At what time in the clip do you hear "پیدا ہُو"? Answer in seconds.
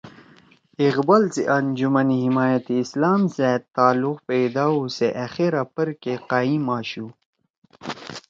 4.29-4.81